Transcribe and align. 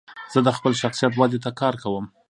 زه 0.33 0.39
د 0.45 0.49
خپل 0.57 0.71
شخصیت 0.81 1.13
ودي 1.15 1.39
ته 1.45 1.51
کار 1.59 1.73
کوم. 1.83 2.05